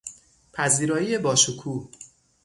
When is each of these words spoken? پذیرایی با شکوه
پذیرایی 0.53 1.17
با 1.17 1.35
شکوه 1.35 1.89